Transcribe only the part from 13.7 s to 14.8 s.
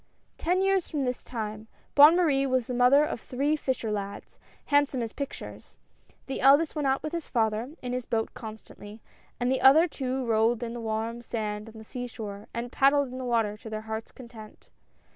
hearts' content.